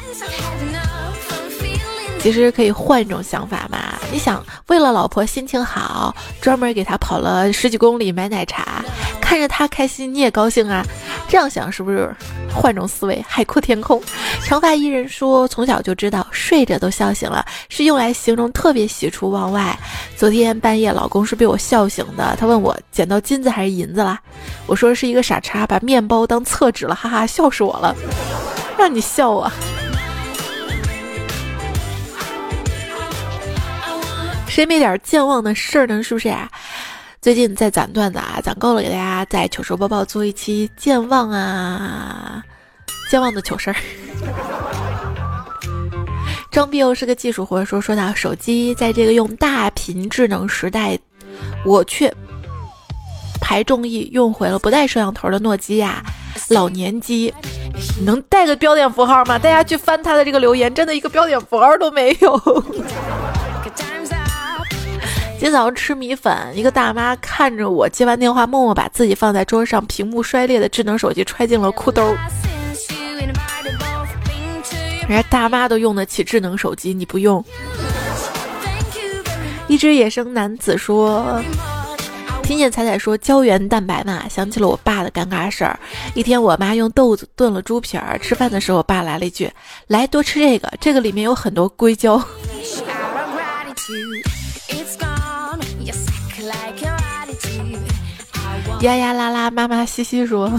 [2.23, 8.81] 其实可以换一种想法嘛，你想为了老婆心情好，专门给她跑了十几公里买奶茶，
[9.19, 10.85] 看着她开心你也高兴啊，
[11.27, 12.15] 这样想是不是
[12.49, 14.01] 换种思维，海阔天空？
[14.45, 19.77] 长发伊人说，从小就知道睡着都笑醒了，是用来形容特别喜出望外。
[20.15, 24.17] 昨天半夜老公是被我笑醒的，他问我捡到金子还是银子啦？
[24.65, 27.93] 我说是一个傻叉把面包当厕纸了，哈哈，笑死我了，
[28.77, 29.51] 让你笑啊！
[34.53, 36.03] 谁没点健忘的事儿呢？
[36.03, 36.47] 是不是呀？
[37.19, 42.43] 最近在攒段子啊，攒够了给大家在糗事播报做一期健忘啊，
[43.09, 43.75] 健忘的糗事儿。
[46.53, 50.99] 张碧又是个技术活，说说到手机，在这个用大屏智能时代，
[51.65, 52.13] 我却
[53.41, 56.03] 排众议用回了不带摄像头的诺基亚
[56.49, 57.33] 老年机，
[58.05, 59.39] 能带个标点符号吗？
[59.39, 62.63] 大家去翻他的这个留言，真的一个标点符号都没有。
[65.43, 72.15] 今早上吃米粉，一个大妈看着我接完电话，默默把自己放在桌上屏幕摔裂的智能手机揣进了裤兜。
[75.05, 77.43] 人家大妈都用得起智能手机，你不用？
[79.67, 81.43] 一只野生男子说
[82.43, 85.77] ：“听见彩彩说胶原蛋白嘛，想起了我爸的尴尬事儿。
[86.13, 89.51] 一天，我妈用豆子炖了猪皮儿，吃饭的时候，我爸来了一句
[89.87, 92.17] ：‘来，多吃这个，这个里面有很多硅胶。’”
[98.83, 100.51] 呀呀啦啦，妈妈嘻嘻说：“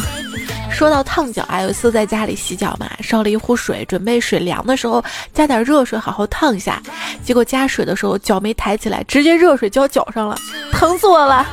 [0.72, 6.82] 说到烫脚啊，有一次在家里洗脚嘛，烧了一壶水，准备水凉的时候加点热水好好烫一下。
[7.22, 10.38] 结果加水的时候脚没抬起来，直接热水浇脚上了，
[10.72, 11.46] 疼死我了！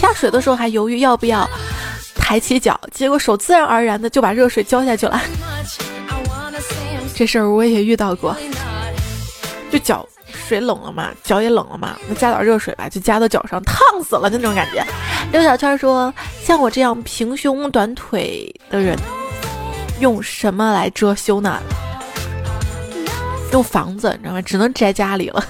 [0.00, 1.44] 加水的时候还犹豫要不要
[2.14, 5.20] 抬起脚，结果手自然而然的就把热水浇下去了。
[7.16, 8.36] 这事儿我也遇到过，
[9.72, 10.06] 就脚。”
[10.46, 14.84] 水冷了嘛，脚也冷了嘛，那加点热水吧，就加到脚上，烫死了就那种感觉。
[15.32, 18.96] 刘小圈说：“像我这样平胸短腿的人，
[19.98, 21.58] 用什么来遮羞呢？
[23.52, 24.42] 用房子，你知道吗？
[24.42, 25.44] 只能宅家里了。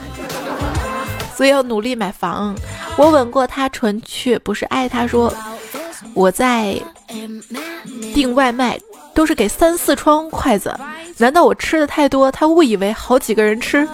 [1.34, 2.56] 所以要努力买房。
[2.96, 5.06] 我吻过他唇，却不是爱他。
[5.06, 5.30] 说
[6.14, 6.80] 我在
[8.14, 8.78] 订外卖，
[9.12, 10.74] 都是给三四双筷子。
[11.18, 13.86] 难道我吃的太多，他误以为好几个人吃？”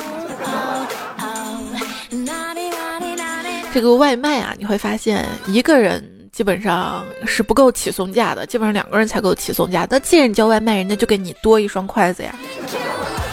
[3.75, 9.87] 这个外卖啊，你会发现一个人基本上是不够起送价的，基本上两个人才够起送价。
[9.91, 12.35] 那既然你叫外卖，人家就给你多一双筷子呀，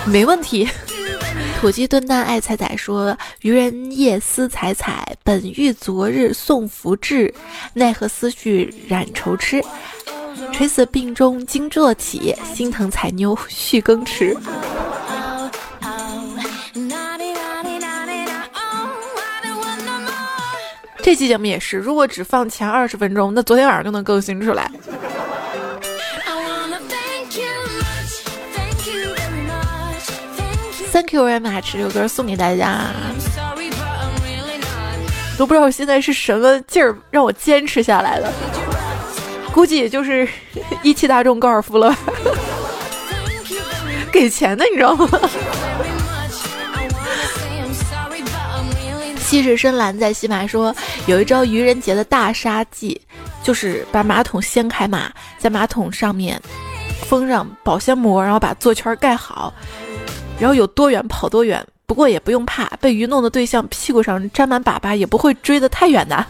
[0.06, 0.68] 没问题。
[1.60, 7.34] 土鸡炖蛋爱彩彩说：“渔人夜思彩彩，本欲昨日送福至，
[7.74, 9.62] 奈何思绪染愁痴。
[10.54, 14.36] 垂死病中惊坐起，心疼彩妞续更迟。”
[21.02, 24.70] 这期节目也是，如果只放前二十分钟，那昨天晚上就能更新出来。
[30.92, 32.88] Thank you very much，这首歌送给大家。
[35.38, 38.30] 都不知道我现在是什么劲儿让我坚持下来的，
[39.54, 40.28] 估计也就是
[40.84, 41.96] 一汽大众高尔夫了，
[44.12, 45.08] 给钱的你知道吗？
[49.30, 53.00] 气势深蓝在西马说，有一招愚人节的大杀技，
[53.44, 56.42] 就是把马桶掀开嘛，在马桶上面
[57.04, 59.54] 封上保鲜膜，然后把座圈盖好，
[60.40, 61.64] 然后有多远跑多远。
[61.86, 66.26] 不过也不用怕被愚弄的对象屁股上沾满粑粑，也不会追得太远的。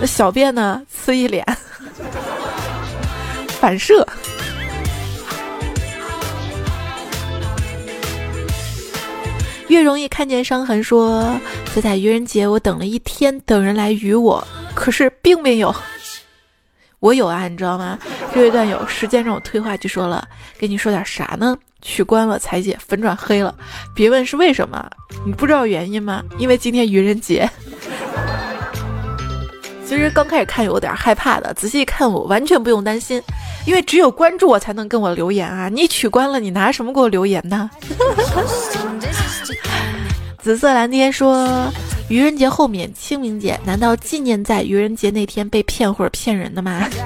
[0.00, 1.46] 那小便呢，呲一脸，
[3.60, 4.04] 反射。
[9.68, 10.82] 越容易看见伤痕。
[10.82, 11.38] 说，
[11.74, 15.74] 在在愚人节，我等了一天，等人来愚我，可是并没有。
[17.00, 17.98] 我有啊，你知道吗？
[18.34, 20.26] 这位段友时间让我退化就说了，
[20.58, 21.56] 跟你说点啥呢？
[21.82, 23.54] 取关了，彩姐粉转黑了，
[23.94, 24.90] 别问是为什么，
[25.24, 26.22] 你不知道原因吗？
[26.38, 27.48] 因为今天愚人节。
[29.86, 33.22] 其实刚开始看有点害怕的，仔细看我完全不用担心，
[33.66, 35.68] 因为只有关注我才能跟我留言啊！
[35.68, 37.70] 你取关了，你拿什么给我留言呢？
[40.46, 41.72] 紫色蓝天说
[42.08, 46.88] ：“愚人节后面清明节，难道纪念在愚人节那天被骗或者骗人的吗？”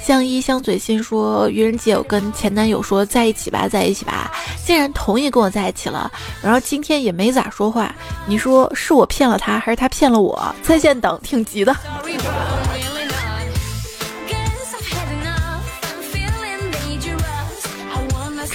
[0.00, 4.30] 相依相嘴心说，愚人节我跟前男友说在一起吧，在一起吧，
[4.64, 6.08] 竟然同意跟我在一起了。
[6.40, 7.92] 然后今天也没咋说话，
[8.28, 10.54] 你说是我骗了他，还是他骗了我？
[10.62, 11.74] 在线等，挺急的。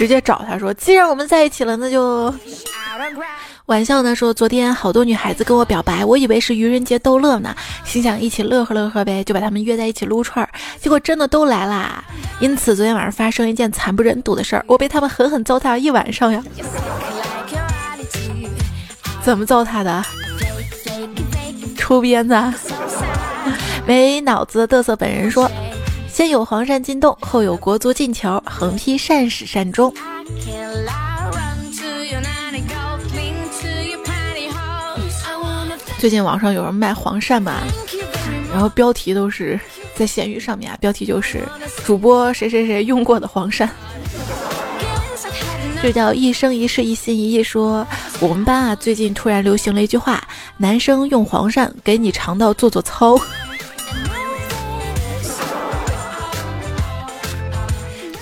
[0.02, 2.34] 直接找他说，既然我们在一起了，那就。
[3.68, 10.49] 玩笑呢说，昨天好多女孩子跟我表白，我以为是愚人节逗乐呢，心想一起乐呵乐呵呗，就把他们约在一起撸串儿，
[10.80, 12.04] 结果真的都来啦。
[12.39, 16.43] 因此昨天晚上发生一件惨不忍睹的事儿，我被他们狠狠糟蹋了一晚上呀。
[19.22, 20.04] 怎么糟蹋的？
[21.78, 22.36] 抽鞭子？
[23.86, 25.47] 没脑子嘚瑟本人说。
[26.12, 29.91] 先有黄鳝进洞，后有国足进球，横批善始善终。
[35.97, 37.62] 最近网上有人卖黄鳝嘛，
[38.51, 39.57] 然后标题都是
[39.95, 41.43] 在闲鱼上面啊，标题就是
[41.86, 43.68] 主播谁谁谁用过的黄鳝。
[45.82, 47.41] 这叫一生一世一心一意。
[47.41, 47.88] 说
[48.20, 50.22] 我们班啊，最近突然流行了一句话：
[50.57, 53.18] 男生用黄鳝给你肠道做做操。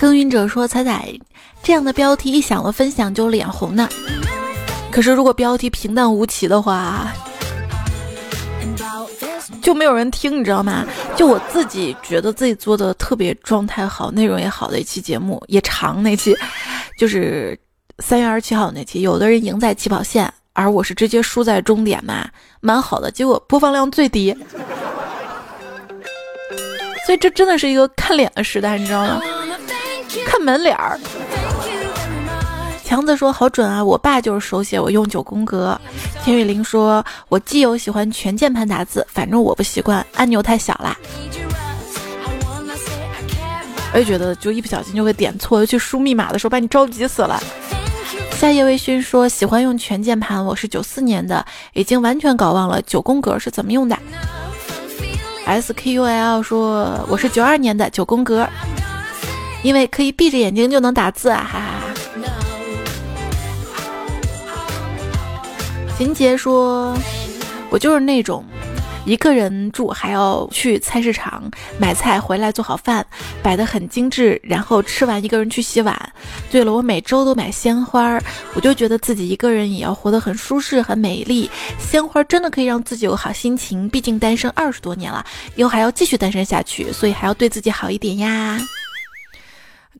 [0.00, 1.12] 耕耘者说：“彩彩，
[1.62, 3.86] 这样的标题一想了分享就脸红呢。
[4.90, 7.12] 可是如果标题平淡无奇的话，
[9.60, 10.86] 就没有人听，你知道吗？
[11.14, 16.34] 就我自己觉得自己做的特别状态好，内容也好的一期节目，也长那期。”
[16.96, 17.58] 就是
[17.98, 22.26] 三月二十七号那期，有的人赢在起跑线，而我是直接输在终点嘛，
[22.62, 23.10] 蛮好的。
[23.10, 24.34] 结果播放量最低，
[27.04, 29.20] 所以这真的是一个看脸的时代，你知道吗？
[30.26, 30.98] 看门脸儿。
[32.84, 35.80] 强子说好准啊，我爸就是手写，我用九宫格。
[36.24, 40.96] 天雨林说，我基友喜欢全键盘打字，反正我不习惯，按钮太小啦。
[43.92, 47.40] 我也觉得，就一不小心就会点错，尤其输密码的时候，把你着急死了。
[48.32, 51.44] 夏夜微醺说喜欢用全键盘，我是九四年的，
[51.74, 53.96] 已经完全搞忘了九宫格是怎么用的。
[55.44, 58.48] S K U L 说我是九二年的九宫格，
[59.62, 62.20] 因为可以闭着眼睛就能打字啊，哈哈哈。
[65.96, 66.96] 秦杰说，
[67.68, 68.44] 我就是那种。
[69.06, 73.04] 一个人住还要去菜市场买菜，回来做好饭，
[73.42, 76.12] 摆得很精致，然后吃完一个人去洗碗。
[76.50, 78.20] 对了，我每周都买鲜花，
[78.52, 81.50] 我就觉得自己一个人也要活得很舒适、很美丽。
[81.78, 85.24] 鲜花真的可以让自己有好心情，毕竟单身二十多年了，
[85.56, 88.60] 以后还要继续单身下去，所以还要对自己好一点呀。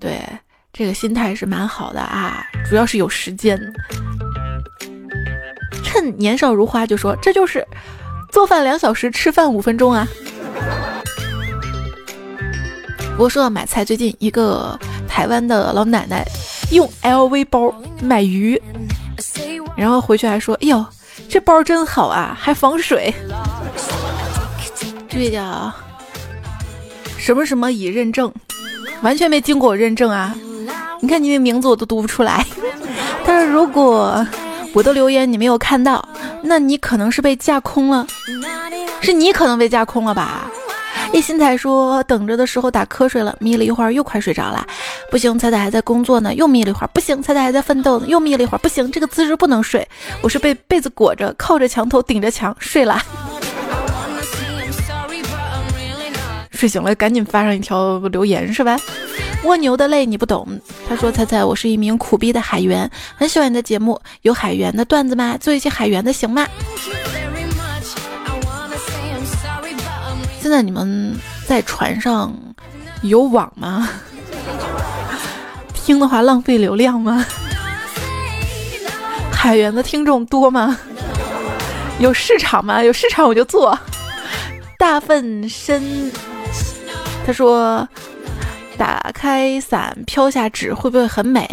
[0.00, 0.20] 对，
[0.72, 3.60] 这个心态是蛮好的啊，主要是有时间。
[5.84, 7.66] 趁年少如花就说这就是。
[8.32, 10.06] 做饭两小时，吃饭五分钟啊！
[13.10, 14.78] 不过说到买菜，最近一个
[15.08, 16.24] 台湾的老奶奶
[16.70, 18.56] 用 LV 包买鱼，
[19.76, 20.86] 然后回去还说：“哎呦，
[21.28, 23.12] 这包真好啊，还防水。”
[25.10, 25.72] 这叫
[27.18, 28.32] 什么什么已认证，
[29.02, 30.34] 完全没经过我认证啊！
[31.00, 32.44] 你看你的名字我都读不出来，
[33.24, 34.26] 但是如果
[34.74, 36.06] 我的留言你没有看到。
[36.42, 38.06] 那你可能是被架空了，
[39.02, 40.50] 是你可能被架空了吧？
[41.12, 44.66] 一心才说等着的时候打瞌睡了，眯了一会儿又快睡着了，
[45.10, 49.86] 不行，彩彩还在工作呢，又眯了一会儿，不行，彩彩还在奋斗呢，又眯了一会儿，不行，这个姿势不能睡，
[50.22, 52.98] 我是被被子裹着，靠着墙头顶着墙睡了。
[56.60, 58.78] 睡醒了赶紧发上一条留言是吧？
[59.44, 60.46] 蜗牛的泪你不懂。
[60.86, 63.98] 他说：“猜猜，我是一名苦逼的海员，很喜欢你的节目。
[64.20, 65.38] 有海员的段子吗？
[65.40, 66.46] 做一些海员的行吗？”
[70.38, 72.30] 现在你们在船上
[73.00, 73.88] 有网吗？
[75.72, 77.24] 听的话浪费流量吗？
[79.32, 80.76] 海员的听众多吗？
[82.00, 82.84] 有市场吗？
[82.84, 83.78] 有市场我就做。
[84.78, 86.12] 大粪深，
[87.26, 87.88] 他说。
[88.78, 91.46] 打开伞飘下纸会不会很美？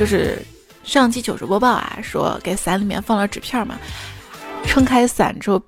[0.00, 0.38] 就是
[0.82, 3.78] 上期糗事播报啊，说给伞里面放了纸片嘛，
[4.64, 5.60] 撑开伞之后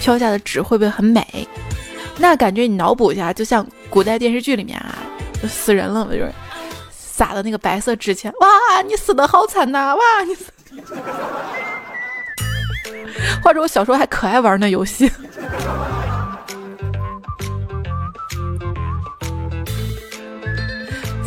[0.00, 1.46] 飘下的纸会不会很美？
[2.16, 4.96] 那感觉你脑补一下，就像古代电视剧里面啊，
[5.46, 6.32] 死人了，就是
[6.90, 10.50] 撒的那个白色纸钱，哇，你死的好惨呐，哇，你死。
[13.44, 15.12] 或者我小时候还可爱玩那游戏。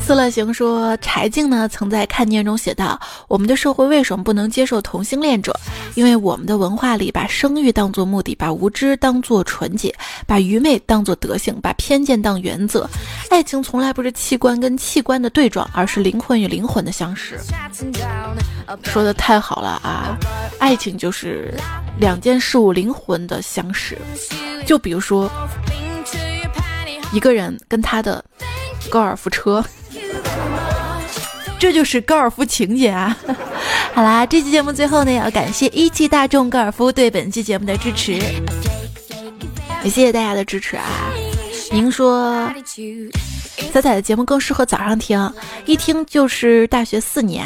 [0.10, 5.56] 斯乐行说：“柴静呢，曾在看见中写道：我们的社会为什么不能接受同性恋者？
[5.94, 9.94] 因为我们的文化里把生育当作目的，把无知当作纯洁，
[10.26, 12.90] 把愚昧当作德性，把偏见当原则。
[13.30, 17.40] 爱情从来不是器官跟器官的对撞，而是灵魂与灵魂的相识。”
[18.82, 20.18] 说的太好了啊！
[20.58, 21.54] 爱情就是
[22.00, 23.96] 两件事物灵魂的相识。
[24.66, 25.30] 就比如说，
[27.14, 28.26] 一个人跟他的
[28.90, 29.64] 高尔夫车。
[31.60, 33.16] 这就是高尔夫情节啊！
[33.94, 38.14] 好啦，这期节目最后呢，要感谢一汽大众高尔夫对本期节目的支持，
[39.84, 40.84] 也谢谢大家的支持啊！
[41.72, 42.50] 您说，
[43.74, 45.32] 彩彩的节目更适合早上听，
[45.66, 47.46] 一听就是大学四年，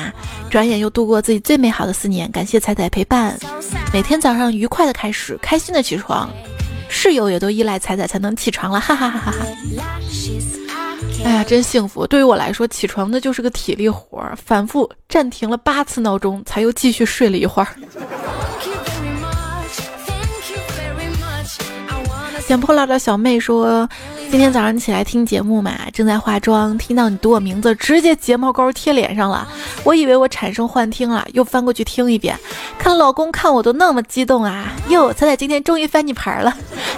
[0.49, 3.37] 转眼又度过自己最美好的四年，感谢彩彩陪伴，
[3.91, 6.29] 每天早上愉快的开始，开心的起床。
[6.87, 9.47] 室友也都依赖彩彩才能起床了，哈哈哈哈哈。
[11.23, 12.05] 哎呀，真幸福！
[12.05, 17.67] 对于我来说，起床的就是个体力活儿，反复暂停了八次闹钟，才又继续睡了一会儿。
[22.45, 23.87] 捡破烂的小妹说
[24.29, 29.47] ：“今天早上起来听节目嘛，正在化妆，听到你读我名字，直接睫毛膏贴脸上了。
[29.85, 32.37] 我以为我产生幻听了，又翻过去听一遍，
[32.77, 34.73] 看老公看我都那么激动啊！
[34.89, 36.53] 哟，彩彩今天终于翻你牌了，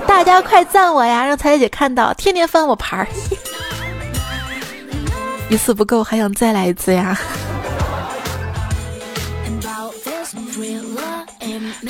[0.08, 3.08] 大家快赞我呀，让彩彩姐看到，天天翻我牌。
[5.50, 7.18] ”一次不够，还想再来一次呀！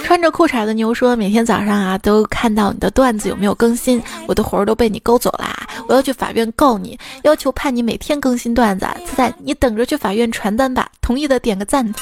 [0.03, 5.55] 穿着裤衩的牛说：“每天早上啊，都看到你的段子有没有更新，我的魂儿都被你勾走啦！
[5.87, 8.87] 我要去法院告你，要求判你每天更新段子。
[9.05, 11.85] 现在你等着去法院传单吧，同意的点个赞。”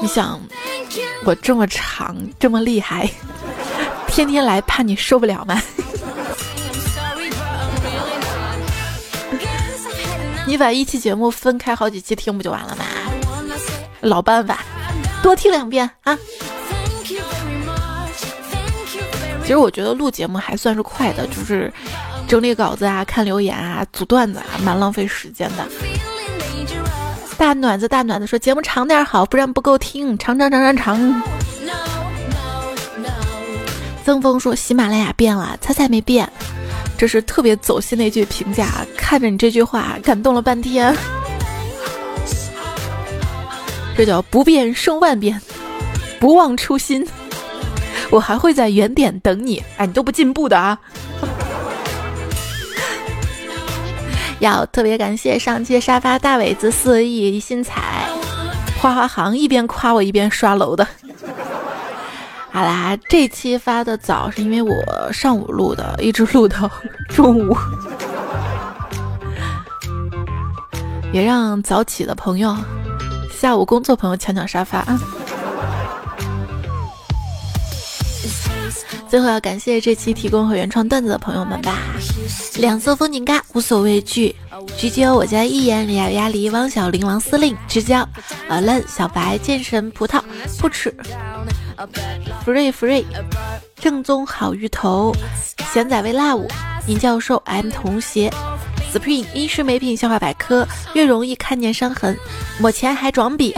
[0.00, 0.40] 你想，
[1.24, 3.10] 我这么长，这么厉害。
[4.12, 5.60] 天天来，怕你受不了吗？
[10.46, 12.84] 你把一期节目分开好几期听不就完了吗？
[14.00, 14.58] 老办法，
[15.22, 16.18] 多听两遍啊！
[19.40, 21.72] 其实我觉得录节目还算是快的，就是
[22.28, 25.66] 整理稿子啊、看留言啊、组段子啊，蛮浪费时间的。
[27.38, 31.41] 大暖子，大暖子说节目长点好，不然不够听，长长长长长。
[34.04, 36.30] 曾峰说：“喜马拉雅变了，猜猜没变。”
[36.98, 38.68] 这是特别走心的一句评价。
[38.96, 40.94] 看着你这句话，感动了半天。
[43.96, 45.40] 这叫不变胜万变，
[46.18, 47.06] 不忘初心。
[48.10, 49.62] 我还会在原点等你。
[49.76, 50.78] 哎，你都不进步的啊！
[54.40, 58.08] 要特别感谢上期沙发大伟子四亿一心彩，
[58.80, 60.86] 花花行一边夸我一边刷楼的。
[62.52, 66.70] 好啦，这期发的早是因为我上午录的，一直录到
[67.08, 67.56] 中午，
[71.12, 72.54] 也让早起的朋友、
[73.34, 75.00] 下午工作朋友抢抢沙发啊。
[79.08, 81.78] 最后要感谢这期提供和原创段子的朋友们吧：
[82.56, 84.34] 两色风景嘎，无所畏惧，
[84.76, 88.06] 橘酒，我家一眼，李亚亚梨，汪小林，王司令，直交，
[88.48, 90.20] 呃嫩，小白，剑神，葡萄，
[90.58, 90.94] 不吃。
[92.44, 93.04] Free Free，
[93.76, 95.14] 正宗好芋头，
[95.72, 96.48] 咸仔味辣物，
[96.86, 98.32] 尹教授，M 童鞋
[98.92, 102.18] ，Spring 医师美品笑话百科，越容易看见伤痕，
[102.58, 103.54] 抹钱还装逼，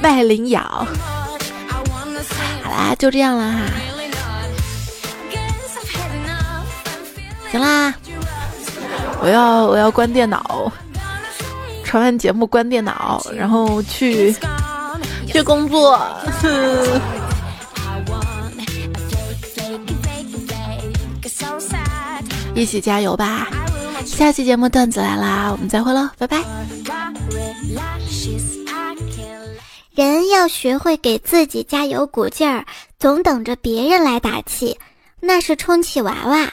[0.00, 0.62] 麦领咬，
[2.62, 3.60] 好啦，就这样啦哈，
[7.50, 7.94] 行啦，
[9.20, 10.72] 我要我要关电脑，
[11.84, 14.34] 传完节目关电脑，然后去。
[15.32, 15.98] 去工作，
[22.54, 23.48] 一起加油吧！
[24.04, 26.42] 下期节目段子来啦，我们再会喽，拜拜。
[29.94, 32.66] 人要学会给自己加油鼓劲儿，
[32.98, 34.78] 总等着别人来打气，
[35.20, 36.52] 那是充气娃娃。